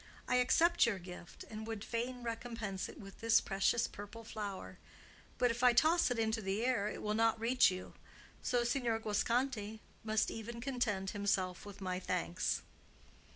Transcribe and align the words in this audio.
"I 0.27 0.37
accept 0.37 0.87
your 0.87 0.97
gift, 0.97 1.45
and 1.47 1.67
would 1.67 1.83
fain 1.83 2.23
recompense 2.23 2.89
it 2.89 2.99
with 2.99 3.19
this 3.19 3.39
precious 3.39 3.87
purple 3.87 4.23
flower; 4.23 4.79
but 5.37 5.51
if 5.51 5.61
I 5.61 5.73
toss 5.73 6.09
it 6.09 6.17
into 6.17 6.41
the 6.41 6.65
air 6.65 6.87
it 6.87 7.03
will 7.03 7.13
not 7.13 7.39
reach 7.39 7.69
you. 7.69 7.93
So 8.41 8.63
Signor 8.63 8.97
Guasconti 8.99 9.79
must 10.03 10.31
even 10.31 10.59
content 10.59 11.11
himself 11.11 11.67
with 11.67 11.81
my 11.81 11.99
thanks." 11.99 12.63